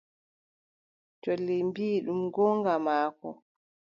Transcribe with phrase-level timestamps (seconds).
[1.21, 3.29] Colli mbii: ɗum goonga maako.